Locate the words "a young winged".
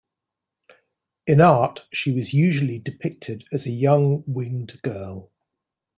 3.67-4.81